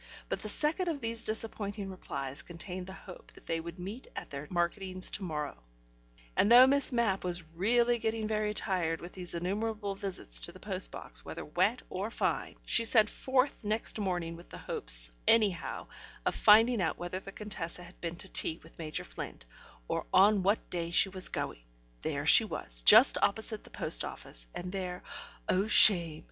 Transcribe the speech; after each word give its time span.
But 0.29 0.41
the 0.41 0.49
second 0.49 0.87
of 0.87 0.99
these 0.99 1.21
disappointing 1.21 1.91
replies 1.91 2.41
contained 2.41 2.87
the 2.87 2.93
hope 2.93 3.33
that 3.33 3.45
they 3.45 3.59
would 3.59 3.77
meet 3.77 4.07
at 4.15 4.31
their 4.31 4.47
marketings 4.49 5.11
to 5.11 5.23
morrow 5.23 5.51
morning, 5.51 5.63
and 6.35 6.51
though 6.51 6.61
poor 6.61 6.67
Miss 6.69 6.91
Mapp 6.91 7.23
was 7.23 7.43
really 7.53 7.99
getting 7.99 8.27
very 8.27 8.55
tired 8.55 8.99
with 8.99 9.13
these 9.13 9.35
innumerable 9.35 9.93
visits 9.93 10.39
to 10.41 10.51
the 10.51 10.59
post 10.59 10.89
box, 10.89 11.23
whether 11.23 11.45
wet 11.45 11.83
or 11.91 12.09
fine, 12.09 12.55
she 12.65 12.83
set 12.83 13.11
forth 13.11 13.63
next 13.63 13.99
morning 13.99 14.35
with 14.35 14.49
the 14.49 14.57
hopes 14.57 15.11
anyhow 15.27 15.85
of 16.25 16.33
finding 16.33 16.81
out 16.81 16.97
whether 16.97 17.19
the 17.19 17.31
Contessa 17.31 17.83
had 17.83 18.01
been 18.01 18.15
to 18.15 18.27
tea 18.27 18.59
with 18.63 18.79
Major 18.79 19.03
Flint, 19.03 19.45
or 19.87 20.07
on 20.11 20.41
what 20.41 20.71
day 20.71 20.89
she 20.89 21.09
was 21.09 21.29
going.... 21.29 21.61
There 22.01 22.25
she 22.25 22.43
was, 22.43 22.81
just 22.81 23.19
opposite 23.21 23.63
the 23.63 23.69
post 23.69 24.03
office, 24.03 24.47
and 24.55 24.71
there 24.71 25.03
oh, 25.47 25.67
shame! 25.67 26.19